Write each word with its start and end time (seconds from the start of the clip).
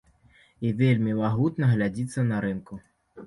І 0.69 0.69
вельмі 0.79 1.13
магутна 1.19 1.69
глядзіцца 1.73 2.25
на 2.31 2.41
рынку. 2.49 2.81